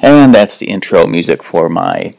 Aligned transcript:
And 0.00 0.34
that's 0.34 0.58
the 0.58 0.66
intro 0.66 1.06
music 1.06 1.42
for 1.42 1.68
my 1.68 2.14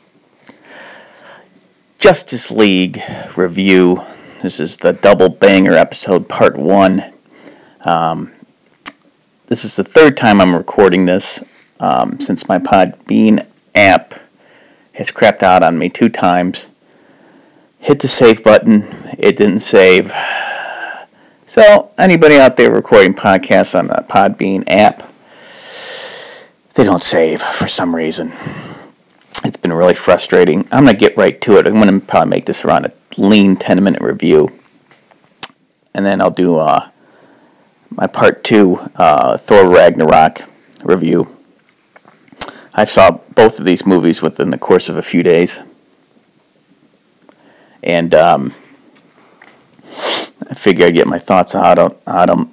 Justice 1.98 2.52
League 2.52 3.02
review. 3.36 4.04
This 4.44 4.60
is 4.60 4.78
the 4.78 4.94
double 4.94 5.30
banger 5.30 5.74
episode, 5.74 6.30
part 6.30 6.58
one. 6.58 7.02
Um, 7.84 8.34
this 9.48 9.66
is 9.66 9.76
the 9.76 9.84
third 9.84 10.16
time 10.16 10.40
I'm 10.40 10.56
recording 10.56 11.06
this 11.06 11.44
um, 11.80 12.20
since 12.20 12.48
my 12.48 12.60
Podbean 12.60 13.46
app 13.74 14.14
has 14.94 15.12
crapped 15.12 15.44
out 15.44 15.64
on 15.64 15.78
me 15.78 15.90
two 15.90 16.10
times. 16.10 16.70
Hit 17.80 18.00
the 18.00 18.08
save 18.08 18.44
button, 18.44 18.84
it 19.20 19.36
didn't 19.36 19.60
save. 19.60 20.12
So, 21.46 21.92
anybody 21.98 22.38
out 22.38 22.58
there 22.58 22.72
recording 22.72 23.14
podcasts 23.14 23.78
on 23.78 23.88
the 23.88 24.04
Podbean 24.10 24.64
app, 24.68 25.04
they 26.74 26.84
don't 26.84 27.04
save 27.04 27.42
for 27.42 27.68
some 27.68 27.96
reason. 27.96 28.34
It's 29.44 29.58
been 29.58 29.72
really 29.72 29.94
frustrating. 29.94 30.68
I'm 30.72 30.86
going 30.86 30.96
to 30.96 31.00
get 31.00 31.16
right 31.16 31.40
to 31.42 31.58
it. 31.58 31.68
I'm 31.68 31.74
going 31.74 32.00
to 32.00 32.06
probably 32.06 32.32
make 32.32 32.46
this 32.46 32.66
around 32.66 32.86
a 32.86 32.92
lean 33.18 33.56
10 33.56 33.84
minute 33.84 34.02
review. 34.02 34.50
And 35.94 36.04
then 36.04 36.20
I'll 36.20 36.32
do 36.32 36.58
uh, 36.58 36.90
my 37.92 38.08
part 38.08 38.44
two 38.44 38.80
uh, 38.96 39.38
Thor 39.38 39.70
Ragnarok 39.70 40.42
review. 40.84 41.35
I 42.78 42.84
saw 42.84 43.12
both 43.34 43.60
of 43.60 43.66
these 43.66 43.86
movies 43.86 44.22
within 44.22 44.50
the 44.50 44.58
course 44.58 44.90
of 44.90 44.98
a 44.98 45.02
few 45.02 45.24
days. 45.24 45.62
And 47.82 48.14
um, 48.14 48.54
I 50.50 50.54
figure 50.56 50.86
I'd 50.86 50.94
get 50.94 51.08
my 51.08 51.20
thoughts 51.20 51.56
out 51.56 51.80
on, 51.80 51.96
on 52.06 52.52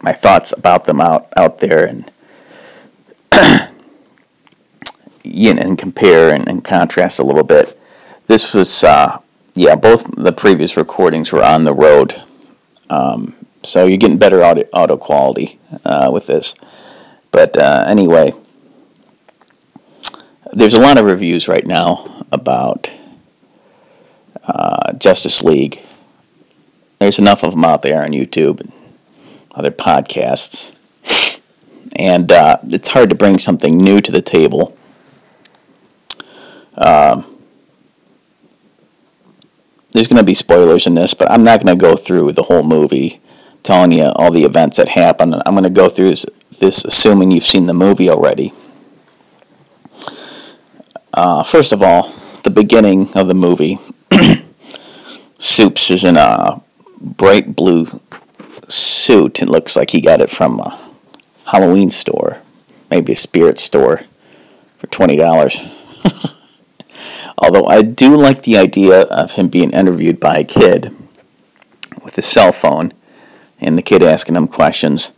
my 0.00 0.12
thoughts 0.12 0.52
about 0.56 0.84
them 0.84 1.00
out, 1.00 1.32
out 1.36 1.58
there 1.58 1.84
and 1.84 2.10
you 5.24 5.54
know, 5.54 5.62
and 5.62 5.76
compare 5.76 6.32
and, 6.32 6.48
and, 6.48 6.62
contrast 6.62 7.18
a 7.18 7.24
little 7.24 7.44
bit. 7.44 7.78
This 8.26 8.52
was, 8.52 8.84
uh, 8.84 9.18
yeah, 9.54 9.74
both 9.74 10.14
the 10.16 10.32
previous 10.32 10.76
recordings 10.76 11.32
were 11.32 11.42
on 11.42 11.64
the 11.64 11.72
road, 11.72 12.22
um, 12.90 13.34
so 13.62 13.86
you're 13.86 13.96
getting 13.96 14.18
better 14.18 14.44
audio, 14.44 14.68
audio 14.72 14.96
quality 14.96 15.58
uh, 15.84 16.10
with 16.12 16.26
this. 16.26 16.54
But 17.30 17.56
uh, 17.56 17.84
anyway, 17.86 18.34
there's 20.52 20.74
a 20.74 20.80
lot 20.80 20.98
of 20.98 21.04
reviews 21.04 21.48
right 21.48 21.66
now 21.66 22.24
about 22.30 22.92
uh, 24.44 24.92
Justice 24.94 25.42
League. 25.42 25.80
There's 26.98 27.18
enough 27.18 27.42
of 27.42 27.52
them 27.52 27.64
out 27.64 27.82
there 27.82 28.02
on 28.04 28.10
YouTube 28.10 28.60
and 28.60 28.72
other 29.54 29.70
podcasts. 29.70 30.74
And 31.94 32.32
uh, 32.32 32.56
it's 32.64 32.88
hard 32.88 33.10
to 33.10 33.14
bring 33.14 33.38
something 33.38 33.76
new 33.76 34.00
to 34.00 34.10
the 34.10 34.22
table 34.22 34.78
um, 36.76 37.24
there's 39.92 40.08
going 40.08 40.18
to 40.18 40.24
be 40.24 40.34
spoilers 40.34 40.86
in 40.86 40.94
this, 40.94 41.14
but 41.14 41.30
I'm 41.30 41.44
not 41.44 41.62
going 41.62 41.76
to 41.76 41.80
go 41.80 41.96
through 41.96 42.32
the 42.32 42.44
whole 42.44 42.62
movie 42.62 43.20
telling 43.62 43.92
you 43.92 44.06
all 44.16 44.30
the 44.30 44.44
events 44.44 44.78
that 44.78 44.88
happen. 44.88 45.34
I'm 45.34 45.54
going 45.54 45.64
to 45.64 45.70
go 45.70 45.88
through 45.88 46.10
this, 46.10 46.26
this 46.58 46.84
assuming 46.84 47.30
you've 47.30 47.44
seen 47.44 47.66
the 47.66 47.74
movie 47.74 48.08
already. 48.08 48.52
Uh, 51.22 51.44
first 51.44 51.70
of 51.70 51.84
all, 51.84 52.12
the 52.42 52.50
beginning 52.50 53.08
of 53.14 53.28
the 53.28 53.34
movie. 53.34 53.78
Soups 55.38 55.88
is 55.88 56.02
in 56.02 56.16
a 56.16 56.60
bright 57.00 57.54
blue 57.54 57.86
suit. 58.68 59.40
It 59.40 59.48
looks 59.48 59.76
like 59.76 59.90
he 59.90 60.00
got 60.00 60.20
it 60.20 60.30
from 60.30 60.58
a 60.58 60.76
Halloween 61.44 61.90
store, 61.90 62.42
maybe 62.90 63.12
a 63.12 63.16
spirit 63.16 63.60
store, 63.60 64.00
for 64.78 64.88
twenty 64.88 65.14
dollars. 65.14 65.64
Although 67.38 67.66
I 67.66 67.82
do 67.82 68.16
like 68.16 68.42
the 68.42 68.58
idea 68.58 69.02
of 69.02 69.36
him 69.36 69.46
being 69.46 69.70
interviewed 69.70 70.18
by 70.18 70.38
a 70.38 70.44
kid 70.44 70.90
with 72.02 72.18
a 72.18 72.22
cell 72.22 72.50
phone 72.50 72.92
and 73.60 73.78
the 73.78 73.82
kid 73.82 74.02
asking 74.02 74.34
him 74.34 74.48
questions. 74.48 75.12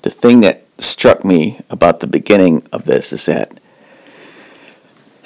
The 0.00 0.10
thing 0.10 0.40
that 0.40 0.64
struck 0.78 1.22
me 1.22 1.60
about 1.68 2.00
the 2.00 2.06
beginning 2.06 2.66
of 2.72 2.86
this 2.86 3.12
is 3.12 3.26
that 3.26 3.60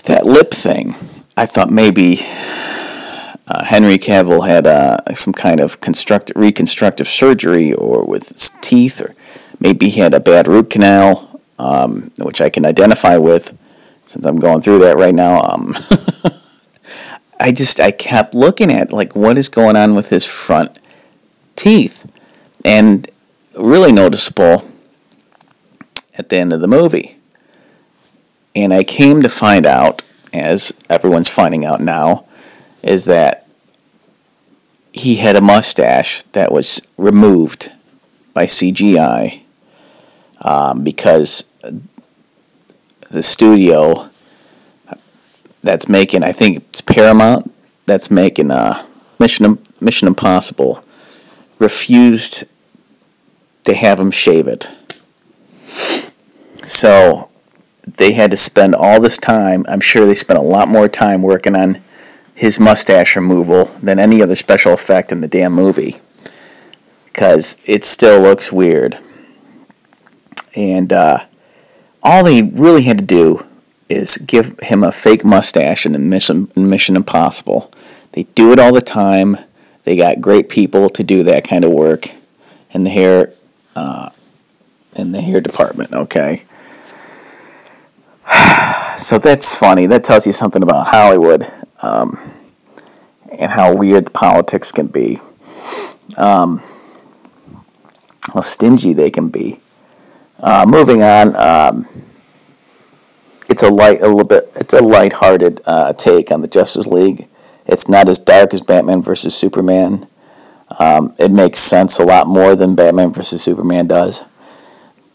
that 0.09 0.27
lip 0.27 0.51
thing. 0.53 0.95
I 1.37 1.47
thought 1.47 1.71
maybe 1.71 2.19
uh, 3.47 3.65
Henry 3.65 3.99
Cavill 3.99 4.47
had 4.47 4.67
uh, 4.67 4.99
some 5.15 5.33
kind 5.33 5.61
of 5.61 5.81
construct- 5.81 6.33
reconstructive 6.35 7.07
surgery 7.07 7.73
or 7.73 8.05
with 8.05 8.31
his 8.31 8.51
teeth, 8.61 9.01
or 9.01 9.15
maybe 9.61 9.89
he 9.89 10.01
had 10.01 10.15
a 10.15 10.21
bad 10.21 10.49
root 10.49 10.71
canal, 10.71 11.41
um, 11.59 12.11
which 12.19 12.41
I 12.41 12.51
can 12.51 12.67
identify 12.67 13.17
with 13.17 13.57
since 14.05 14.25
I'm 14.27 14.39
going 14.39 14.63
through 14.63 14.81
that 14.81 14.97
right 14.97 15.15
now. 15.15 15.43
Um, 15.43 15.77
I 17.41 17.53
just 17.53 17.79
I 17.79 17.93
kept 17.93 18.35
looking 18.35 18.73
at 18.73 18.91
like 18.91 19.15
what 19.15 19.39
is 19.39 19.49
going 19.49 19.77
on 19.77 19.95
with 19.95 20.09
his 20.09 20.25
front 20.25 20.79
teeth, 21.55 22.11
and 22.65 23.09
really 23.57 23.93
noticeable 23.93 24.65
at 26.19 26.31
the 26.31 26.37
end 26.37 26.53
of 26.53 26.61
the 26.61 26.67
movie. 26.67 27.18
And 28.59 28.75
I 28.75 28.83
came 28.83 29.23
to 29.23 29.29
find 29.29 29.65
out, 29.67 30.03
as 30.33 30.75
everyone's 30.91 31.31
finding 31.31 31.65
out 31.65 31.81
now, 31.81 32.25
is 32.83 33.05
that 33.05 33.47
he 34.93 35.17
had 35.17 35.37
a 35.37 35.41
mustache 35.41 36.25
that 36.33 36.51
was 36.51 36.83
removed 36.97 37.71
by 38.35 38.47
CGI 38.47 39.43
um, 40.43 40.83
because 40.83 41.45
the 43.11 43.23
studio 43.23 44.11
that's 45.61 45.89
making 45.89 46.25
I 46.25 46.33
think 46.33 46.57
it's 46.57 46.81
Paramount 46.81 47.55
that's 47.87 48.11
making 48.11 48.51
uh, 48.51 48.85
Mission 49.21 49.59
Mission 49.81 50.09
Impossible 50.09 50.85
refused 51.61 52.43
to 53.63 53.75
have 53.75 54.01
him 54.01 54.11
shave 54.11 54.49
it. 54.49 54.69
So 56.67 57.28
they 57.97 58.13
had 58.13 58.31
to 58.31 58.37
spend 58.37 58.75
all 58.75 59.01
this 59.01 59.19
time. 59.19 59.65
I'm 59.69 59.81
sure 59.81 60.07
they 60.07 60.15
spent 60.15 60.39
a 60.39 60.43
lot 60.43 60.69
more 60.69 60.89
time 60.89 61.23
working 61.23 61.57
on 61.57 61.81
his 62.35 62.61
mustache 62.61 63.17
removal 63.17 63.67
than 63.83 63.99
any 63.99 64.23
other 64.23 64.37
special 64.37 64.73
effect 64.73 65.11
in 65.11 65.21
the 65.21 65.29
damn 65.29 65.53
movie 65.53 65.97
because 67.19 67.57
it 67.65 67.85
still 67.85 68.21
looks 68.21 68.53
weird. 68.53 68.97
And 70.55 70.93
uh, 70.93 71.27
all 72.01 72.23
they 72.23 72.43
really 72.43 72.83
had 72.83 72.99
to 72.99 73.05
do 73.05 73.45
is 73.89 74.19
give 74.19 74.59
him 74.61 74.85
a 74.85 74.93
fake 74.93 75.25
mustache 75.25 75.85
in 75.85 76.09
Mission, 76.09 76.49
Mission 76.55 76.95
Impossible. 76.95 77.73
They 78.13 78.25
do 78.35 78.53
it 78.53 78.61
all 78.61 78.73
the 78.73 78.81
time. 78.81 79.37
They 79.83 79.97
got 79.97 80.21
great 80.21 80.49
people 80.49 80.89
to 80.91 81.03
do 81.03 81.25
that 81.25 81.49
kind 81.49 81.65
of 81.65 81.73
work 81.73 82.11
in 82.71 82.85
the 82.85 82.91
hair, 82.91 83.33
uh, 83.75 84.11
in 84.95 85.11
the 85.13 85.21
hair 85.21 85.41
department. 85.41 85.93
Okay, 85.93 86.45
so 88.97 89.19
that's 89.19 89.57
funny. 89.57 89.87
That 89.87 90.05
tells 90.05 90.27
you 90.27 90.33
something 90.33 90.63
about 90.63 90.89
Hollywood 90.89 91.47
um, 91.83 92.19
and 93.39 93.53
how 93.53 93.75
weird 93.75 94.07
the 94.07 94.11
politics 94.11 94.73
can 94.73 94.89
be. 94.89 95.19
Um, 96.17 96.63
how 98.35 98.41
stingy 98.41 98.93
they 98.93 99.11
can 99.11 99.29
be. 99.29 99.61
Uh, 100.41 100.65
moving 100.69 101.03
on, 101.03 101.35
um, 101.37 101.87
it's 103.49 103.63
a 103.63 103.71
light, 103.71 104.01
a 104.01 104.07
little 104.07 104.25
bit, 104.25 104.51
it's 104.57 104.75
a 104.75 104.83
light-hearted 104.83 105.61
uh, 105.67 105.93
take 105.95 106.31
on 106.31 106.43
the 106.43 106.49
Justice 106.49 106.87
League. 106.87 107.29
It's 107.67 107.89
not 107.89 108.09
as 108.09 108.19
dark 108.19 108.55
as 108.55 108.61
Batman 108.61 109.03
versus 109.03 109.35
Superman. 109.35 110.07
Um, 110.79 111.15
it 111.19 111.31
makes 111.31 111.59
sense 111.59 111.99
a 111.99 112.05
lot 112.05 112.27
more 112.27 112.55
than 112.55 112.75
Batman 112.75 113.13
versus 113.13 113.43
Superman 113.43 113.87
does. 113.87 114.23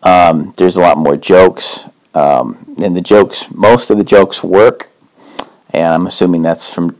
Um, 0.01 0.53
there's 0.57 0.75
a 0.75 0.81
lot 0.81 0.97
more 0.97 1.15
jokes, 1.15 1.85
um, 2.13 2.75
and 2.81 2.95
the 2.95 3.01
jokes, 3.01 3.51
most 3.51 3.89
of 3.89 3.97
the 3.97 4.03
jokes 4.03 4.43
work, 4.43 4.89
and 5.71 5.93
I'm 5.93 6.07
assuming 6.07 6.41
that's 6.41 6.73
from, 6.73 6.95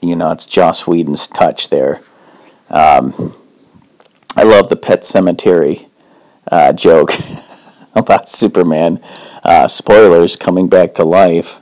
you 0.00 0.16
know, 0.16 0.30
it's 0.30 0.46
Joss 0.46 0.86
Whedon's 0.86 1.26
touch 1.28 1.70
there. 1.70 2.00
Um, 2.70 3.34
I 4.36 4.42
love 4.42 4.68
the 4.68 4.76
Pet 4.76 5.02
Sematary 5.02 5.88
uh, 6.50 6.72
joke 6.72 7.10
about 7.94 8.28
Superman. 8.28 9.00
Uh, 9.42 9.66
spoilers 9.68 10.36
coming 10.36 10.68
back 10.68 10.94
to 10.94 11.04
life. 11.04 11.60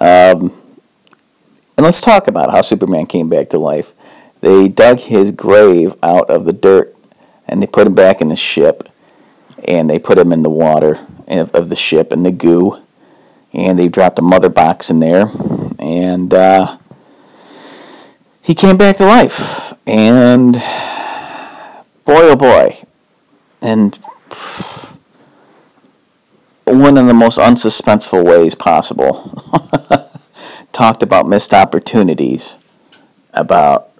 Um, 0.00 0.52
and 1.76 1.84
let's 1.84 2.00
talk 2.00 2.28
about 2.28 2.50
how 2.50 2.60
Superman 2.60 3.06
came 3.06 3.28
back 3.28 3.48
to 3.50 3.58
life. 3.58 3.94
They 4.40 4.68
dug 4.68 5.00
his 5.00 5.30
grave 5.30 5.94
out 6.02 6.30
of 6.30 6.44
the 6.44 6.52
dirt 6.52 6.94
and 7.46 7.62
they 7.62 7.66
put 7.66 7.86
him 7.86 7.94
back 7.94 8.20
in 8.20 8.28
the 8.28 8.36
ship. 8.36 8.88
And 9.66 9.88
they 9.88 9.98
put 9.98 10.18
him 10.18 10.32
in 10.32 10.42
the 10.42 10.50
water 10.50 10.98
of, 11.28 11.54
of 11.54 11.68
the 11.68 11.76
ship 11.76 12.12
and 12.12 12.24
the 12.24 12.30
goo, 12.30 12.82
and 13.52 13.78
they 13.78 13.88
dropped 13.88 14.18
a 14.18 14.22
mother 14.22 14.48
box 14.48 14.90
in 14.90 15.00
there, 15.00 15.30
and 15.78 16.32
uh, 16.34 16.78
he 18.42 18.54
came 18.54 18.76
back 18.76 18.96
to 18.98 19.06
life, 19.06 19.72
and 19.86 20.54
boy 22.04 22.28
oh 22.28 22.36
boy, 22.36 22.76
and 23.62 23.98
one 26.66 26.98
of 26.98 27.06
the 27.06 27.14
most 27.14 27.38
unsuspenseful 27.38 28.24
ways 28.24 28.54
possible. 28.54 29.42
Talked 30.72 31.02
about 31.02 31.28
missed 31.28 31.54
opportunities, 31.54 32.56
about 33.32 33.90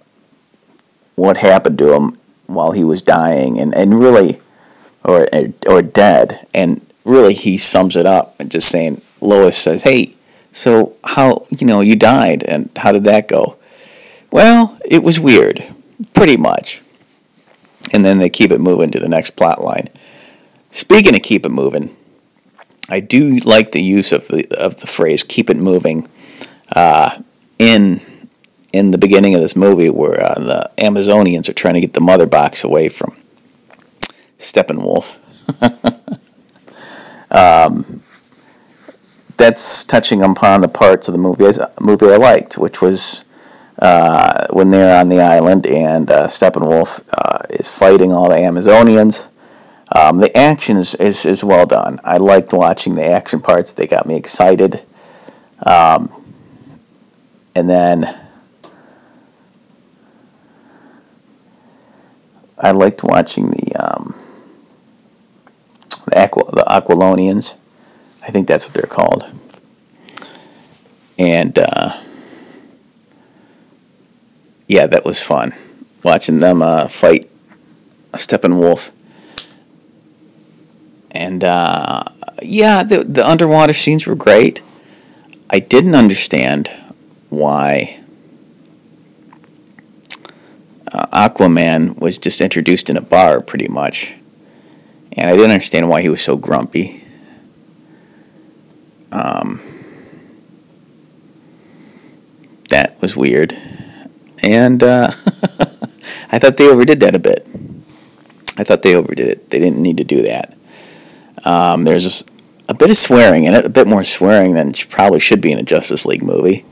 what 1.15 1.37
happened 1.37 1.77
to 1.77 1.93
him 1.93 2.15
while 2.47 2.71
he 2.71 2.83
was 2.83 3.01
dying, 3.01 3.57
and, 3.57 3.73
and 3.73 3.99
really, 3.99 4.41
or 5.05 5.27
or 5.67 5.81
dead, 5.81 6.45
and 6.53 6.81
really 7.05 7.33
he 7.33 7.57
sums 7.57 7.95
it 7.95 8.05
up 8.05 8.35
and 8.39 8.51
just 8.51 8.69
saying, 8.69 9.01
Lois 9.21 9.57
says, 9.57 9.83
"Hey, 9.83 10.15
so 10.51 10.97
how 11.03 11.45
you 11.49 11.65
know 11.65 11.81
you 11.81 11.95
died, 11.95 12.43
and 12.43 12.69
how 12.75 12.91
did 12.91 13.03
that 13.05 13.27
go?" 13.27 13.55
Well, 14.31 14.77
it 14.83 15.03
was 15.03 15.19
weird, 15.19 15.63
pretty 16.13 16.35
much. 16.35 16.81
And 17.93 18.03
then 18.03 18.17
they 18.17 18.29
keep 18.29 18.51
it 18.51 18.59
moving 18.59 18.89
to 18.91 18.99
the 18.99 19.07
next 19.07 19.31
plot 19.31 19.63
line. 19.63 19.89
Speaking 20.71 21.15
of 21.15 21.21
keep 21.21 21.45
it 21.45 21.49
moving, 21.49 21.95
I 22.89 22.99
do 22.99 23.37
like 23.37 23.71
the 23.71 23.81
use 23.81 24.11
of 24.11 24.27
the 24.27 24.47
of 24.57 24.81
the 24.81 24.87
phrase 24.87 25.23
"keep 25.23 25.49
it 25.49 25.57
moving" 25.57 26.09
uh, 26.75 27.21
in 27.59 28.01
in 28.73 28.91
the 28.91 28.97
beginning 28.97 29.35
of 29.35 29.41
this 29.41 29.55
movie, 29.55 29.89
where 29.89 30.21
uh, 30.21 30.33
the 30.33 30.71
Amazonians 30.79 31.47
are 31.47 31.53
trying 31.53 31.75
to 31.75 31.81
get 31.81 31.93
the 31.93 32.01
mother 32.01 32.25
box 32.25 32.63
away 32.63 32.89
from 32.89 33.15
Steppenwolf. 34.39 35.17
um, 37.31 38.01
that's 39.37 39.83
touching 39.83 40.21
upon 40.21 40.61
the 40.61 40.67
parts 40.67 41.07
of 41.07 41.13
the 41.13 41.19
movie 41.19 41.45
movie 41.79 42.07
I 42.07 42.17
liked, 42.17 42.57
which 42.57 42.81
was 42.81 43.25
uh, 43.79 44.47
when 44.51 44.71
they're 44.71 44.99
on 44.99 45.09
the 45.09 45.19
island 45.19 45.67
and 45.67 46.09
uh, 46.09 46.27
Steppenwolf 46.27 47.03
uh, 47.13 47.39
is 47.49 47.69
fighting 47.69 48.11
all 48.13 48.29
the 48.29 48.35
Amazonians 48.35 49.29
um, 49.95 50.17
the 50.17 50.35
action 50.35 50.77
is, 50.77 50.95
is, 50.95 51.25
is 51.25 51.43
well 51.43 51.65
done. 51.65 51.99
I 52.03 52.17
liked 52.17 52.53
watching 52.53 52.95
the 52.95 53.05
action 53.05 53.39
parts, 53.39 53.71
they 53.71 53.87
got 53.87 54.05
me 54.05 54.17
excited. 54.17 54.83
Um, 55.65 56.11
and 57.55 57.69
then 57.69 58.05
I 62.57 62.71
liked 62.71 63.03
watching 63.03 63.51
the 63.51 63.75
um, 63.75 64.15
the, 66.05 66.21
Aqua, 66.21 66.51
the 66.51 66.63
Aquilonians. 66.63 67.55
I 68.23 68.31
think 68.31 68.47
that's 68.47 68.65
what 68.65 68.73
they're 68.73 68.83
called. 68.83 69.23
And 71.17 71.57
uh, 71.57 72.01
yeah, 74.67 74.87
that 74.87 75.05
was 75.05 75.23
fun 75.23 75.53
watching 76.03 76.39
them 76.39 76.61
uh, 76.61 76.87
fight 76.87 77.29
a 78.13 78.17
Steppenwolf 78.17 78.91
and 81.15 81.43
uh, 81.43 82.03
yeah, 82.43 82.83
the 82.83 83.03
the 83.03 83.27
underwater 83.27 83.73
scenes 83.73 84.05
were 84.05 84.15
great. 84.15 84.61
I 85.49 85.59
didn't 85.59 85.95
understand 85.95 86.69
why 87.29 88.01
uh, 90.91 91.07
Aquaman 91.07 91.97
was 91.97 92.17
just 92.17 92.41
introduced 92.41 92.89
in 92.89 92.97
a 92.97 93.01
bar, 93.01 93.41
pretty 93.41 93.67
much, 93.69 94.15
and 95.15 95.29
I 95.29 95.33
didn't 95.33 95.51
understand 95.51 95.89
why 95.89 96.01
he 96.01 96.09
was 96.09 96.21
so 96.21 96.35
grumpy. 96.35 97.03
Um, 99.11 99.61
that 102.69 103.01
was 103.01 103.15
weird, 103.15 103.53
and 104.43 104.83
uh, 104.83 105.11
I 106.31 106.39
thought 106.39 106.57
they 106.57 106.67
overdid 106.67 106.99
that 106.99 107.15
a 107.15 107.19
bit. 107.19 107.47
I 108.57 108.63
thought 108.63 108.81
they 108.81 108.95
overdid 108.95 109.27
it. 109.27 109.49
They 109.49 109.59
didn't 109.59 109.81
need 109.81 109.97
to 109.97 110.03
do 110.03 110.23
that. 110.23 110.57
Um, 111.45 111.83
there's 111.83 112.23
a 112.67 112.73
bit 112.73 112.89
of 112.89 112.97
swearing 112.97 113.43
in 113.43 113.53
it, 113.53 113.65
a 113.65 113.69
bit 113.69 113.87
more 113.87 114.03
swearing 114.03 114.53
than 114.53 114.73
probably 114.89 115.19
should 115.19 115.41
be 115.41 115.51
in 115.51 115.59
a 115.59 115.63
Justice 115.63 116.05
League 116.05 116.23
movie. 116.23 116.65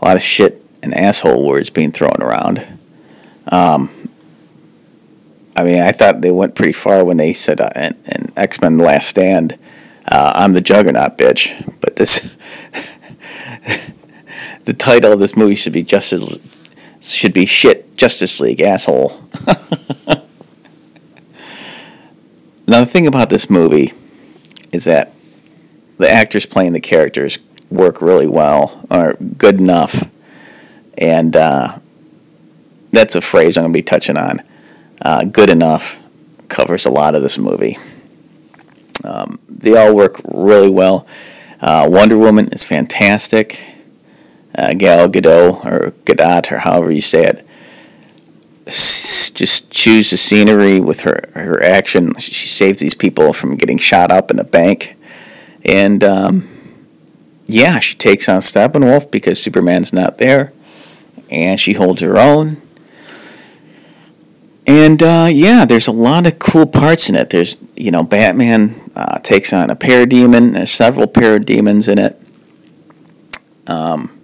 A 0.00 0.04
lot 0.04 0.16
of 0.16 0.22
shit 0.22 0.62
and 0.82 0.94
asshole 0.94 1.46
words 1.46 1.70
being 1.70 1.92
thrown 1.92 2.20
around. 2.20 2.66
Um, 3.48 3.90
I 5.56 5.64
mean, 5.64 5.80
I 5.80 5.90
thought 5.92 6.20
they 6.20 6.30
went 6.30 6.54
pretty 6.54 6.74
far 6.74 7.02
when 7.02 7.16
they 7.16 7.32
said 7.32 7.62
uh, 7.62 7.70
X 8.36 8.60
Men: 8.60 8.76
The 8.76 8.84
Last 8.84 9.08
Stand, 9.08 9.58
uh, 10.06 10.32
"I'm 10.34 10.52
the 10.52 10.60
Juggernaut, 10.60 11.16
bitch." 11.16 11.80
But 11.80 11.96
this, 11.96 12.36
the 14.64 14.74
title 14.74 15.12
of 15.12 15.18
this 15.18 15.34
movie 15.34 15.54
should 15.54 15.72
be 15.72 15.82
Justice 15.82 16.38
should 17.00 17.32
be 17.32 17.46
shit 17.46 17.96
Justice 17.96 18.38
League 18.38 18.60
asshole. 18.60 19.18
now 22.66 22.80
the 22.80 22.86
thing 22.86 23.06
about 23.06 23.30
this 23.30 23.48
movie 23.48 23.94
is 24.72 24.84
that 24.84 25.12
the 25.96 26.10
actors 26.10 26.44
playing 26.44 26.74
the 26.74 26.80
characters 26.80 27.38
work 27.70 28.02
really 28.02 28.26
well, 28.26 28.86
are 28.90 29.14
good 29.14 29.58
enough, 29.58 30.04
and 30.98 31.34
uh, 31.34 31.78
that's 32.90 33.16
a 33.16 33.22
phrase 33.22 33.56
I'm 33.56 33.62
going 33.64 33.72
to 33.72 33.78
be 33.78 33.82
touching 33.82 34.18
on. 34.18 34.42
Uh, 35.02 35.24
good 35.24 35.50
enough 35.50 36.00
covers 36.48 36.86
a 36.86 36.90
lot 36.90 37.14
of 37.14 37.22
this 37.22 37.38
movie. 37.38 37.76
Um, 39.04 39.38
they 39.48 39.76
all 39.76 39.94
work 39.94 40.20
really 40.24 40.70
well. 40.70 41.06
Uh, 41.60 41.86
Wonder 41.88 42.18
Woman 42.18 42.48
is 42.48 42.64
fantastic. 42.64 43.60
Uh, 44.56 44.74
Gal 44.74 45.08
Gadot, 45.08 45.64
or 45.64 45.90
Gadot, 46.04 46.50
or 46.50 46.58
however 46.58 46.90
you 46.90 47.00
say 47.00 47.24
it, 47.24 47.46
just 49.36 49.70
chews 49.70 50.10
the 50.10 50.16
scenery 50.16 50.80
with 50.80 51.02
her 51.02 51.24
her 51.34 51.62
action. 51.62 52.14
She 52.18 52.48
saves 52.48 52.80
these 52.80 52.94
people 52.94 53.32
from 53.32 53.56
getting 53.56 53.78
shot 53.78 54.10
up 54.10 54.30
in 54.30 54.38
a 54.38 54.44
bank, 54.44 54.96
and 55.64 56.02
um, 56.02 56.48
yeah, 57.46 57.78
she 57.78 57.96
takes 57.96 58.28
on 58.28 58.40
Steppenwolf 58.40 59.10
because 59.10 59.40
Superman's 59.40 59.92
not 59.92 60.18
there, 60.18 60.52
and 61.30 61.60
she 61.60 61.74
holds 61.74 62.00
her 62.00 62.16
own. 62.16 62.62
And 64.66 65.00
uh, 65.02 65.28
yeah, 65.30 65.64
there's 65.64 65.86
a 65.86 65.92
lot 65.92 66.26
of 66.26 66.38
cool 66.38 66.66
parts 66.66 67.08
in 67.08 67.14
it. 67.14 67.30
There's 67.30 67.56
you 67.76 67.90
know 67.90 68.02
Batman 68.02 68.90
uh, 68.96 69.18
takes 69.20 69.52
on 69.52 69.70
a 69.70 69.76
parademon. 69.76 70.54
There's 70.54 70.72
several 70.72 71.06
parademons 71.06 71.88
in 71.88 71.98
it. 71.98 72.20
Um, 73.68 74.20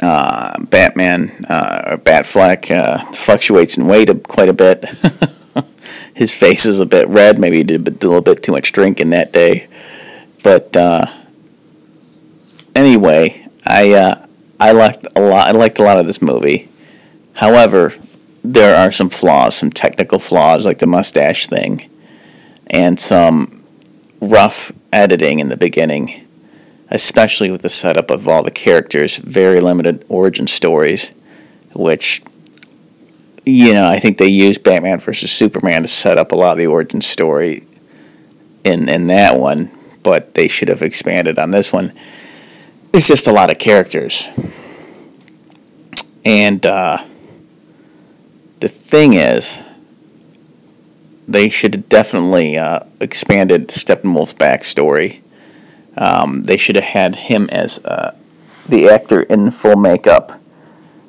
uh, 0.00 0.60
Batman 0.64 1.46
uh, 1.48 1.82
or 1.86 1.98
Batfleck 1.98 2.70
uh, 2.70 3.04
fluctuates 3.12 3.76
in 3.76 3.86
weight 3.86 4.10
quite 4.28 4.48
a 4.48 4.52
bit. 4.52 4.84
His 6.14 6.34
face 6.34 6.66
is 6.66 6.80
a 6.80 6.86
bit 6.86 7.08
red. 7.08 7.38
Maybe 7.38 7.58
he 7.58 7.62
did 7.64 7.88
a 7.88 7.90
little 7.90 8.20
bit 8.20 8.42
too 8.42 8.52
much 8.52 8.72
drinking 8.72 9.10
that 9.10 9.32
day. 9.32 9.66
But 10.42 10.76
uh, 10.76 11.06
anyway, 12.74 13.46
I 13.64 13.92
uh, 13.92 14.26
I 14.60 14.72
liked 14.72 15.06
a 15.16 15.20
lot. 15.20 15.46
I 15.46 15.50
liked 15.52 15.78
a 15.78 15.82
lot 15.82 15.98
of 15.98 16.06
this 16.06 16.20
movie. 16.20 16.68
However, 17.34 17.94
there 18.44 18.76
are 18.76 18.90
some 18.90 19.08
flaws, 19.08 19.56
some 19.56 19.70
technical 19.70 20.18
flaws, 20.18 20.64
like 20.64 20.78
the 20.78 20.86
mustache 20.86 21.46
thing, 21.46 21.88
and 22.66 22.98
some 22.98 23.62
rough 24.20 24.72
editing 24.92 25.38
in 25.38 25.48
the 25.48 25.56
beginning 25.56 26.22
especially 26.92 27.50
with 27.50 27.62
the 27.62 27.70
setup 27.70 28.10
of 28.10 28.28
all 28.28 28.42
the 28.42 28.50
characters, 28.50 29.16
very 29.16 29.60
limited 29.60 30.04
origin 30.10 30.46
stories, 30.46 31.10
which, 31.72 32.22
you 33.46 33.72
know, 33.72 33.88
I 33.88 33.98
think 33.98 34.18
they 34.18 34.28
used 34.28 34.62
Batman 34.62 35.00
versus 35.00 35.32
Superman 35.32 35.82
to 35.82 35.88
set 35.88 36.18
up 36.18 36.32
a 36.32 36.36
lot 36.36 36.52
of 36.52 36.58
the 36.58 36.66
origin 36.66 37.00
story 37.00 37.62
in, 38.62 38.90
in 38.90 39.06
that 39.06 39.40
one, 39.40 39.70
but 40.02 40.34
they 40.34 40.48
should 40.48 40.68
have 40.68 40.82
expanded 40.82 41.38
on 41.38 41.50
this 41.50 41.72
one. 41.72 41.94
It's 42.92 43.08
just 43.08 43.26
a 43.26 43.32
lot 43.32 43.50
of 43.50 43.58
characters. 43.58 44.28
And 46.26 46.64
uh, 46.66 47.02
the 48.62 48.68
thing 48.68 49.12
is, 49.12 49.60
they 51.28 51.48
should 51.48 51.74
have 51.74 51.88
definitely 51.88 52.56
uh, 52.56 52.80
expanded 53.00 53.68
Steppenwolf's 53.68 54.34
backstory 54.34 55.22
um, 55.96 56.44
they 56.44 56.56
should 56.56 56.76
have 56.76 56.84
had 56.84 57.16
him 57.16 57.48
as 57.50 57.84
uh, 57.84 58.14
the 58.66 58.88
actor 58.88 59.22
in 59.22 59.50
full 59.50 59.76
makeup 59.76 60.40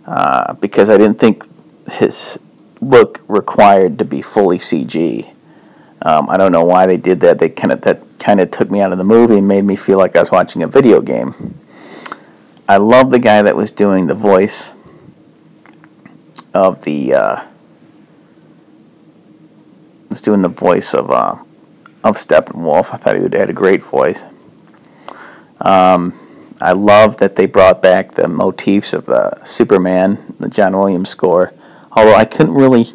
uh, 0.05 0.53
because 0.55 0.89
I 0.89 0.97
didn't 0.97 1.19
think 1.19 1.45
his 1.89 2.39
look 2.81 3.23
required 3.27 3.97
to 3.99 4.05
be 4.05 4.21
fully 4.21 4.57
CG. 4.57 5.33
Um, 6.01 6.29
I 6.29 6.35
don't 6.35 6.51
know 6.51 6.65
why 6.65 6.85
they 6.85 6.97
did 6.97 7.21
that. 7.21 7.39
They 7.39 7.49
kind 7.49 7.71
of 7.71 7.81
that 7.81 8.01
kind 8.19 8.39
of 8.39 8.51
took 8.51 8.69
me 8.69 8.81
out 8.81 8.91
of 8.91 8.97
the 8.97 9.03
movie 9.03 9.37
and 9.37 9.47
made 9.47 9.63
me 9.63 9.75
feel 9.75 9.97
like 9.97 10.15
I 10.15 10.19
was 10.19 10.31
watching 10.31 10.63
a 10.63 10.67
video 10.67 11.01
game. 11.01 11.57
I 12.67 12.77
love 12.77 13.11
the 13.11 13.19
guy 13.19 13.41
that 13.41 13.55
was 13.55 13.71
doing 13.71 14.07
the 14.07 14.15
voice 14.15 14.73
of 16.53 16.83
the 16.83 17.13
uh, 17.13 17.45
was 20.09 20.21
doing 20.21 20.43
the 20.43 20.49
voice 20.49 20.93
of 20.93 21.09
uh, 21.09 21.35
of 22.03 22.15
Steppenwolf. 22.17 22.93
I 22.93 22.97
thought 22.97 23.15
he 23.15 23.23
had 23.23 23.49
a 23.49 23.53
great 23.53 23.81
voice. 23.81 24.25
Um, 25.59 26.13
I 26.61 26.71
love 26.71 27.17
that 27.17 27.35
they 27.35 27.45
brought 27.45 27.81
back 27.81 28.11
the 28.11 28.27
motifs 28.27 28.93
of 28.93 29.07
the 29.07 29.43
Superman, 29.43 30.35
the 30.39 30.49
John 30.49 30.77
Williams 30.77 31.09
score. 31.09 31.53
Although 31.91 32.15
I 32.15 32.25
couldn't 32.25 32.53
really, 32.53 32.85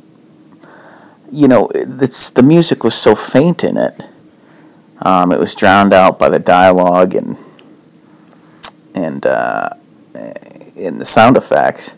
you 1.30 1.48
know, 1.48 1.68
it's 1.74 2.30
the 2.30 2.42
music 2.42 2.84
was 2.84 2.94
so 2.94 3.14
faint 3.14 3.64
in 3.64 3.76
it. 3.76 4.08
Um, 5.02 5.32
it 5.32 5.38
was 5.38 5.54
drowned 5.54 5.92
out 5.92 6.18
by 6.18 6.28
the 6.28 6.38
dialogue 6.38 7.14
and 7.14 7.36
and 8.94 9.26
uh, 9.26 9.70
in 10.76 10.98
the 10.98 11.04
sound 11.04 11.36
effects. 11.36 11.97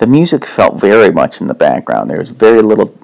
The 0.00 0.06
music 0.06 0.46
felt 0.46 0.80
very 0.80 1.12
much 1.12 1.42
in 1.42 1.46
the 1.46 1.54
background. 1.54 2.08
There 2.08 2.20
was 2.20 2.30
very 2.30 2.62
little 2.62 2.96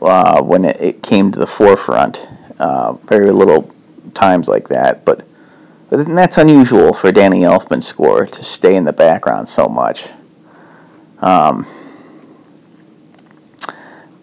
uh, 0.00 0.40
when 0.40 0.64
it, 0.64 0.80
it, 0.80 1.02
came 1.02 1.32
to 1.32 1.38
the 1.40 1.46
forefront. 1.46 2.28
Uh, 2.60 2.92
very 2.92 3.32
little 3.32 3.68
times 4.14 4.48
like 4.48 4.68
that, 4.68 5.04
but, 5.04 5.26
but 5.90 6.06
that's 6.06 6.38
unusual 6.38 6.92
for 6.92 7.10
Danny 7.10 7.40
Elfman's 7.40 7.88
score 7.88 8.26
to 8.26 8.44
stay 8.44 8.76
in 8.76 8.84
the 8.84 8.92
background 8.92 9.48
so 9.48 9.66
much. 9.66 10.10
Um, 11.18 11.66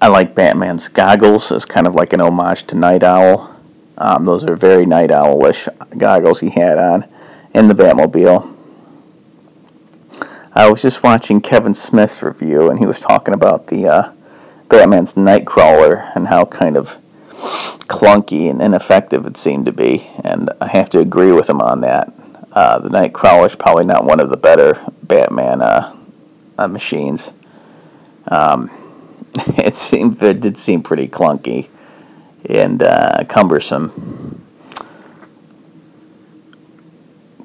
I 0.02 0.08
like 0.08 0.34
Batman's 0.34 0.88
goggles 0.88 1.52
as 1.52 1.66
kind 1.66 1.88
of 1.88 1.94
like 1.94 2.14
an 2.14 2.22
homage 2.22 2.64
to 2.68 2.78
Nite 2.78 3.04
Owl. 3.04 3.54
Um, 3.98 4.24
those 4.24 4.46
are 4.46 4.56
very 4.56 4.86
Nite 4.86 5.12
Owlish 5.12 5.68
goggles 5.98 6.40
he 6.40 6.52
had 6.52 6.78
on 6.78 7.04
in 7.54 7.68
the 7.68 7.74
Batmobile. 7.74 8.56
I 10.60 10.70
was 10.70 10.82
just 10.82 11.04
watching 11.04 11.40
Kevin 11.40 11.74
Smith's 11.74 12.22
review, 12.22 12.70
and 12.70 12.80
he 12.80 12.86
was 12.86 13.00
talking 13.00 13.34
about 13.34 13.68
the 13.68 13.88
uh, 13.88 14.12
Batman's 14.68 15.14
Knightcrawler 15.14 16.14
and 16.18 16.28
how 16.28 16.44
kind 16.44 16.76
of 16.76 16.98
clunky 17.88 18.52
and 18.52 18.62
ineffective 18.62 19.26
it 19.26 19.38
seemed 19.38 19.68
to 19.68 19.72
be, 19.72 20.10
and 20.22 20.50
I 20.60 20.68
have 20.68 20.90
to 20.90 21.00
agree 21.00 21.32
with 21.32 21.50
him 21.50 21.62
on 21.62 21.80
that. 21.80 22.12
Uh, 22.52 22.78
the 22.80 22.90
Knightcrawler 22.90 23.46
is 23.46 23.56
probably 23.56 23.86
not 23.86 24.04
one 24.04 24.20
of 24.20 24.30
the 24.30 24.36
better 24.36 24.78
Batman 25.02 25.62
uh, 25.62 25.96
uh 26.58 26.68
machines. 26.68 27.32
Um, 28.28 28.70
it 29.58 29.76
seemed 29.76 30.22
it 30.22 30.42
did 30.42 30.58
seem 30.58 30.84
pretty 30.84 31.08
clunky 31.08 31.70
and 32.44 32.84
uh, 32.84 33.24
cumbersome. 33.30 34.46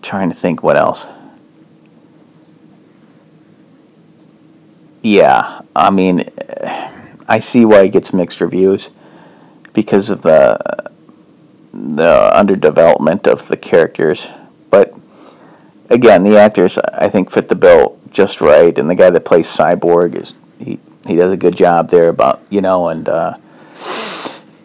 trying 0.03 0.31
to 0.31 0.35
think 0.35 0.65
what 0.65 0.77
else. 0.77 1.07
Yeah, 5.15 5.61
I 5.77 5.91
mean, 5.91 6.25
I 7.29 7.39
see 7.39 7.65
why 7.65 7.83
it 7.83 7.93
gets 7.93 8.13
mixed 8.13 8.41
reviews 8.41 8.91
because 9.73 10.11
of 10.11 10.23
the 10.23 10.59
the 11.73 12.33
underdevelopment 12.35 13.29
of 13.29 13.47
the 13.47 13.57
characters. 13.57 14.33
But 14.71 14.93
again, 15.89 16.25
the 16.25 16.37
actors 16.37 16.79
I 16.79 17.09
think 17.09 17.31
fit 17.31 17.49
the 17.49 17.55
bill 17.55 17.97
just 18.11 18.41
right, 18.41 18.77
and 18.77 18.91
the 18.91 18.97
guy 18.97 19.11
that 19.11 19.25
plays 19.25 19.47
Cyborg 19.47 20.17
is 20.17 20.35
he 20.59 20.81
he 21.07 21.15
does 21.15 21.31
a 21.31 21.37
good 21.37 21.57
job 21.57 21.91
there 21.91 22.09
about 22.09 22.41
you 22.51 22.61
know 22.61 22.89
and. 22.89 23.09
Uh, 23.09 23.37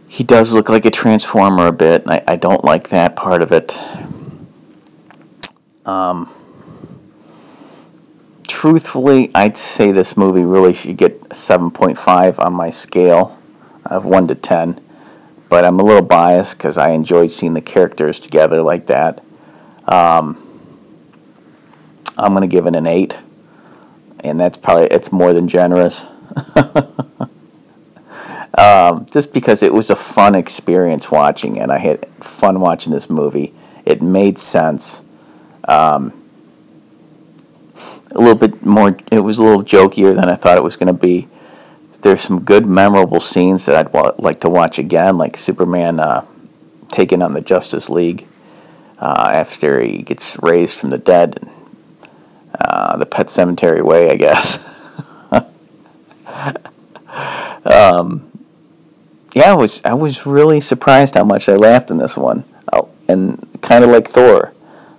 he 0.08 0.24
does 0.26 0.54
look 0.54 0.68
like 0.68 0.84
a 0.84 0.92
transformer 0.92 1.68
a 1.68 1.72
bit, 1.72 2.02
and 2.02 2.12
I, 2.12 2.24
I 2.28 2.36
don't 2.36 2.66
like 2.66 2.90
that 2.90 3.16
part 3.16 3.42
of 3.42 3.54
it. 3.54 3.80
Um, 5.86 6.30
truthfully, 8.60 9.32
I'd 9.34 9.56
say 9.56 9.94
this 9.94 10.18
movie 10.18 10.44
really 10.44 10.74
should 10.74 10.98
get 10.98 11.14
a 11.14 11.34
7.5 11.34 12.40
on 12.40 12.52
my 12.52 12.70
scale 12.70 13.40
of 13.86 14.04
1 14.04 14.28
to 14.28 14.36
10. 14.36 14.82
But 15.48 15.64
I'm 15.64 15.80
a 15.80 15.84
little 15.84 16.02
biased 16.02 16.58
because 16.58 16.78
I 16.78 16.90
enjoyed 16.90 17.32
seeing 17.32 17.54
the 17.54 17.62
characters 17.62 18.20
together 18.20 18.62
like 18.62 18.88
that. 18.88 19.24
Um, 19.88 20.46
I'm 22.18 22.34
going 22.34 22.42
to 22.42 22.54
give 22.54 22.66
it 22.66 22.76
an 22.76 22.86
8. 22.86 23.18
And 24.26 24.38
that's 24.38 24.58
probably, 24.58 24.88
it's 24.88 25.10
more 25.10 25.32
than 25.32 25.48
generous. 25.48 26.08
um, 28.58 29.06
just 29.06 29.34
because 29.34 29.64
it 29.64 29.74
was 29.74 29.90
a 29.90 29.96
fun 29.96 30.36
experience 30.36 31.10
watching 31.10 31.56
it. 31.56 31.70
I 31.70 31.78
had 31.78 32.06
fun 32.08 32.60
watching 32.60 32.92
this 32.92 33.10
movie. 33.10 33.54
It 33.86 34.02
made 34.02 34.38
sense. 34.38 35.02
Um, 35.66 36.19
a 38.20 38.22
little 38.22 38.38
bit 38.38 38.66
more. 38.66 38.98
It 39.12 39.22
was 39.22 39.38
a 39.38 39.44
little 39.44 39.64
jokier 39.64 40.14
than 40.14 40.30
I 40.30 40.36
thought 40.36 40.58
it 40.58 40.64
was 40.64 40.76
going 40.76 40.94
to 40.94 41.00
be. 41.00 41.28
There's 42.02 42.22
some 42.22 42.44
good, 42.44 42.66
memorable 42.66 43.20
scenes 43.20 43.66
that 43.66 43.76
I'd 43.76 43.94
wa- 43.94 44.16
like 44.18 44.40
to 44.42 44.50
watch 44.50 44.80
again, 44.80 45.18
like 45.18 45.36
Superman 45.36 46.00
uh, 46.00 46.26
taking 46.90 47.22
on 47.22 47.34
the 47.34 47.42
Justice 47.42 47.90
League 47.90 48.26
uh, 49.00 49.32
after 49.34 49.82
he 49.82 50.04
gets 50.04 50.38
raised 50.42 50.80
from 50.80 50.92
the 50.92 50.98
dead, 50.98 51.40
uh, 52.58 52.96
the 52.98 53.06
Pet 53.06 53.28
Sematary 53.28 53.84
way, 53.84 54.12
I 54.12 54.16
guess. 54.16 54.66
um, 57.66 58.32
yeah, 59.34 59.52
I 59.52 59.56
was 59.56 59.82
I 59.84 59.94
was 59.94 60.26
really 60.26 60.62
surprised 60.62 61.16
how 61.16 61.26
much 61.26 61.50
I 61.50 61.56
laughed 61.56 61.92
in 61.92 61.98
this 61.98 62.18
one, 62.18 62.46
oh, 62.72 62.90
and 63.10 63.46
kind 63.62 63.84
of 63.84 63.90
like 63.90 64.08
Thor. 64.08 64.54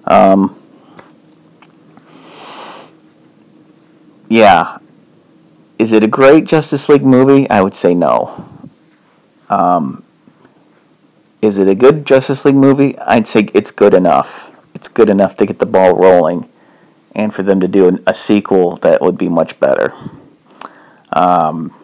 Um, 0.06 0.59
yeah. 4.30 4.78
Is 5.78 5.92
it 5.92 6.04
a 6.04 6.08
great 6.08 6.46
Justice 6.46 6.88
League 6.88 7.04
movie? 7.04 7.50
I 7.50 7.60
would 7.60 7.74
say 7.74 7.94
no. 7.94 8.48
Um, 9.50 10.04
is 11.42 11.58
it 11.58 11.68
a 11.68 11.74
good 11.74 12.06
Justice 12.06 12.44
League 12.44 12.54
movie? 12.54 12.96
I'd 12.98 13.26
say 13.26 13.48
it's 13.52 13.70
good 13.72 13.92
enough. 13.92 14.56
It's 14.74 14.88
good 14.88 15.08
enough 15.10 15.36
to 15.36 15.46
get 15.46 15.58
the 15.58 15.66
ball 15.66 15.94
rolling, 15.94 16.48
and 17.14 17.34
for 17.34 17.42
them 17.42 17.60
to 17.60 17.68
do 17.68 17.98
a 18.06 18.14
sequel 18.14 18.76
that 18.76 19.02
would 19.02 19.18
be 19.18 19.28
much 19.28 19.58
better. 19.58 19.92
Um, 21.12 21.74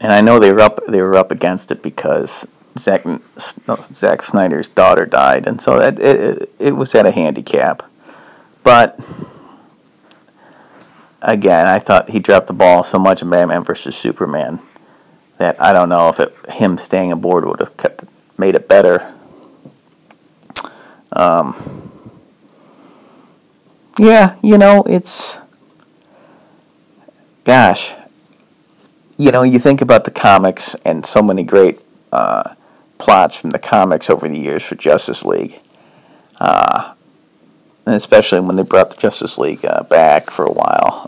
and 0.00 0.10
I 0.12 0.20
know 0.20 0.38
they 0.38 0.52
were 0.52 0.60
up 0.60 0.80
they 0.86 1.02
were 1.02 1.16
up 1.16 1.30
against 1.30 1.70
it 1.70 1.82
because 1.82 2.46
Zack 2.78 3.04
Zack 3.38 4.22
Snyder's 4.22 4.68
daughter 4.68 5.04
died, 5.06 5.46
and 5.46 5.60
so 5.60 5.78
that 5.78 5.98
it, 5.98 6.42
it, 6.42 6.50
it 6.58 6.72
was 6.76 6.94
at 6.94 7.04
a 7.04 7.10
handicap. 7.10 7.82
But 8.62 8.98
again, 11.24 11.66
I 11.66 11.78
thought 11.78 12.10
he 12.10 12.20
dropped 12.20 12.46
the 12.46 12.52
ball 12.52 12.82
so 12.82 12.98
much 12.98 13.22
in 13.22 13.30
Batman 13.30 13.64
versus 13.64 13.96
Superman 13.96 14.60
that 15.38 15.60
I 15.60 15.72
don't 15.72 15.88
know 15.88 16.08
if 16.08 16.20
it, 16.20 16.34
him 16.48 16.78
staying 16.78 17.10
aboard 17.10 17.44
would 17.44 17.60
have 17.60 17.76
kept, 17.76 18.04
made 18.38 18.54
it 18.54 18.68
better. 18.68 19.14
Um, 21.12 21.90
yeah, 23.98 24.36
you 24.42 24.58
know, 24.58 24.82
it's. 24.86 25.38
Gosh. 27.44 27.94
You 29.16 29.30
know, 29.30 29.42
you 29.42 29.58
think 29.58 29.80
about 29.80 30.04
the 30.04 30.10
comics 30.10 30.74
and 30.84 31.06
so 31.06 31.22
many 31.22 31.44
great 31.44 31.80
uh, 32.12 32.54
plots 32.98 33.36
from 33.36 33.50
the 33.50 33.58
comics 33.58 34.10
over 34.10 34.28
the 34.28 34.38
years 34.38 34.64
for 34.64 34.74
Justice 34.74 35.24
League. 35.24 35.60
Uh, 36.40 36.94
and 37.86 37.94
especially 37.94 38.40
when 38.40 38.56
they 38.56 38.62
brought 38.62 38.90
the 38.90 38.96
Justice 38.96 39.38
League 39.38 39.64
uh, 39.64 39.82
back 39.84 40.30
for 40.30 40.44
a 40.44 40.52
while, 40.52 41.03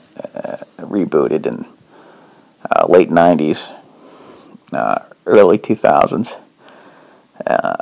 rebooted 0.89 1.47
in 1.47 1.67
uh, 2.71 2.87
late 2.89 3.11
90s, 3.11 3.73
uh, 4.73 5.01
early 5.25 5.59
2000s, 5.59 6.41
uh, 7.47 7.77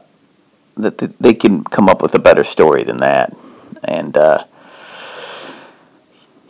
that 0.76 0.98
they 0.98 1.34
can 1.34 1.64
come 1.64 1.88
up 1.88 2.02
with 2.02 2.14
a 2.14 2.18
better 2.18 2.44
story 2.44 2.82
than 2.84 2.98
that. 2.98 3.36
And 3.82 4.16
uh, 4.16 4.44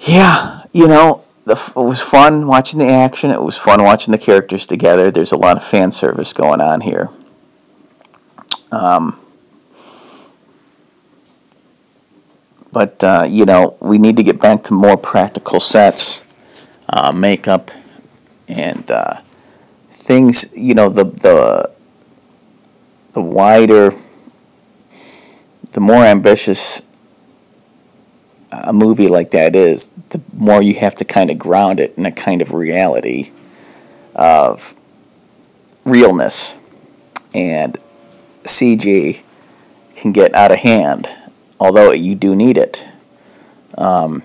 yeah, 0.00 0.62
you 0.73 0.88
know, 0.88 1.25
the, 1.44 1.73
it 1.76 1.80
was 1.80 2.00
fun 2.00 2.46
watching 2.46 2.78
the 2.78 2.88
action. 2.88 3.30
It 3.30 3.42
was 3.42 3.56
fun 3.56 3.82
watching 3.82 4.12
the 4.12 4.18
characters 4.18 4.66
together. 4.66 5.11
There's 5.11 5.32
a 5.32 5.37
lot 5.37 5.56
of 5.56 5.64
fan 5.64 5.92
service 5.92 6.32
going 6.32 6.61
on 6.61 6.80
here. 6.80 7.11
Um, 8.73 9.18
but 12.73 13.02
uh, 13.04 13.26
you 13.28 13.44
know, 13.44 13.76
we 13.80 13.99
need 13.99 14.16
to 14.16 14.23
get 14.23 14.40
back 14.40 14.64
to 14.64 14.75
more 14.75 14.96
practical 14.96 15.61
sets, 15.61 16.24
uh, 16.88 17.12
makeup, 17.12 17.71
and 18.49 18.91
uh, 18.91 19.21
things. 19.91 20.47
You 20.55 20.75
know, 20.75 20.88
the 20.88 21.05
the 21.05 21.71
the 23.12 23.23
wider, 23.23 23.93
the 25.73 25.81
more 25.81 26.05
ambitious 26.05 26.83
a 28.67 28.73
movie 28.73 29.09
like 29.09 29.31
that 29.31 29.57
is, 29.57 29.88
the 30.11 30.23
more 30.33 30.62
you 30.62 30.75
have 30.75 30.95
to 30.97 31.05
kind 31.05 31.31
of 31.31 31.38
ground 31.38 31.81
it 31.81 31.95
in 31.97 32.07
a 32.07 32.12
kind 32.12 32.41
of 32.43 32.53
reality 32.53 33.31
of 34.14 34.75
realness. 35.85 36.59
And 37.35 37.79
CG 38.45 39.23
can 39.97 40.12
get 40.12 40.35
out 40.35 40.53
of 40.53 40.59
hand, 40.59 41.09
although 41.59 41.91
you 41.93 42.14
do 42.14 42.37
need 42.37 42.57
it, 42.57 42.87
um, 43.76 44.23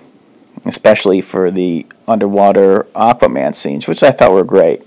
especially 0.65 1.21
for 1.21 1.49
the 1.49 1.85
underwater 2.09 2.83
Aquaman 2.95 3.55
scenes, 3.55 3.87
which 3.87 4.03
I 4.03 4.11
thought 4.11 4.31
were 4.31 4.43
great. 4.43 4.81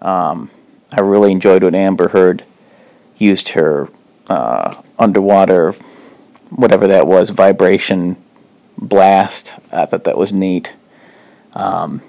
Um, 0.00 0.50
I 0.92 1.00
really 1.00 1.30
enjoyed 1.30 1.62
when 1.62 1.74
Amber 1.74 2.08
Heard 2.08 2.44
used 3.16 3.50
her 3.50 3.88
uh, 4.28 4.82
underwater, 4.98 5.72
whatever 6.50 6.86
that 6.86 7.06
was, 7.06 7.30
vibration 7.30 8.16
blast. 8.78 9.54
I 9.72 9.86
thought 9.86 10.04
that 10.04 10.16
was 10.16 10.32
neat. 10.32 10.74
Um, 11.54 12.02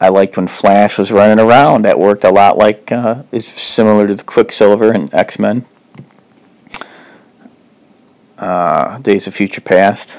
I 0.00 0.08
liked 0.08 0.36
when 0.36 0.48
Flash 0.48 0.98
was 0.98 1.12
running 1.12 1.38
around. 1.38 1.82
That 1.82 1.98
worked 1.98 2.24
a 2.24 2.30
lot 2.30 2.56
like 2.58 2.90
uh, 2.92 3.22
is 3.30 3.46
similar 3.46 4.08
to 4.08 4.14
the 4.16 4.24
Quicksilver 4.24 4.92
in 4.92 5.14
X 5.14 5.38
Men. 5.38 5.64
Uh, 8.36 8.98
Days 8.98 9.28
of 9.28 9.34
Future 9.34 9.60
Past. 9.60 10.18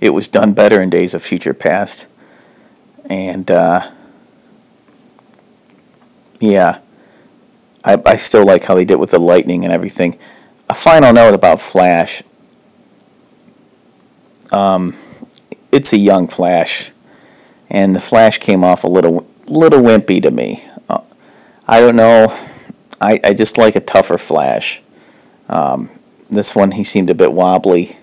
It 0.00 0.10
was 0.10 0.28
done 0.28 0.54
better 0.54 0.80
in 0.80 0.90
Days 0.90 1.14
of 1.14 1.22
Future 1.22 1.54
Past, 1.54 2.06
and 3.04 3.50
uh, 3.50 3.90
yeah, 6.40 6.80
I 7.84 8.00
I 8.06 8.16
still 8.16 8.44
like 8.46 8.64
how 8.64 8.74
they 8.74 8.84
did 8.84 8.96
with 8.96 9.10
the 9.10 9.18
lightning 9.18 9.64
and 9.64 9.72
everything. 9.72 10.18
A 10.68 10.74
final 10.74 11.12
note 11.12 11.34
about 11.34 11.60
Flash. 11.60 12.22
Um, 14.52 14.96
it's 15.70 15.92
a 15.92 15.98
young 15.98 16.26
Flash 16.28 16.90
and 17.70 17.94
the 17.94 18.00
Flash 18.00 18.38
came 18.38 18.64
off 18.64 18.84
a 18.84 18.88
little 18.88 19.26
little 19.46 19.80
wimpy 19.80 20.20
to 20.22 20.30
me. 20.30 20.64
Uh, 20.88 21.00
I 21.66 21.80
don't 21.80 21.96
know. 21.96 22.36
I, 23.00 23.20
I 23.24 23.32
just 23.32 23.56
like 23.56 23.76
a 23.76 23.80
tougher 23.80 24.18
Flash. 24.18 24.82
Um, 25.48 25.88
this 26.28 26.54
one 26.54 26.72
he 26.72 26.84
seemed 26.84 27.08
a 27.08 27.14
bit 27.14 27.32
wobbly 27.32 27.96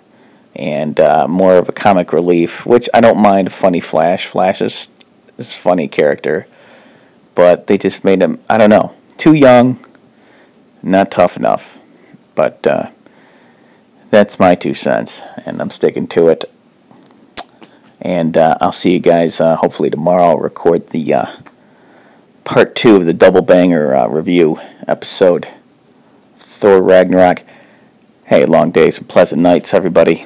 and 0.57 0.99
uh, 0.99 1.27
more 1.27 1.55
of 1.55 1.69
a 1.69 1.71
comic 1.71 2.11
relief, 2.11 2.65
which 2.65 2.89
I 2.93 3.01
don't 3.01 3.21
mind. 3.21 3.53
Funny 3.53 3.79
Flash. 3.79 4.25
Flash 4.25 4.61
is 4.61 4.89
is 5.37 5.55
funny 5.55 5.87
character, 5.87 6.47
but 7.35 7.67
they 7.67 7.77
just 7.77 8.03
made 8.03 8.21
him. 8.21 8.39
I 8.49 8.57
don't 8.57 8.69
know. 8.69 8.93
Too 9.17 9.33
young, 9.33 9.79
not 10.81 11.11
tough 11.11 11.37
enough. 11.37 11.79
But 12.35 12.65
uh, 12.67 12.87
that's 14.09 14.39
my 14.39 14.55
two 14.55 14.73
cents, 14.73 15.23
and 15.45 15.61
I'm 15.61 15.69
sticking 15.69 16.07
to 16.09 16.27
it. 16.29 16.45
And 17.99 18.37
uh, 18.37 18.57
I'll 18.61 18.71
see 18.71 18.93
you 18.93 18.99
guys 18.99 19.41
uh, 19.41 19.55
hopefully 19.57 19.89
tomorrow. 19.89 20.25
I'll 20.25 20.37
record 20.37 20.89
the 20.89 21.13
uh, 21.13 21.25
part 22.43 22.75
two 22.75 22.95
of 22.95 23.05
the 23.05 23.13
double 23.13 23.41
banger 23.41 23.95
uh, 23.95 24.07
review 24.07 24.59
episode 24.87 25.47
Thor 26.35 26.81
Ragnarok. 26.81 27.43
Hey, 28.25 28.45
long 28.45 28.71
days 28.71 28.99
and 28.99 29.09
pleasant 29.09 29.41
nights, 29.41 29.73
everybody. 29.73 30.25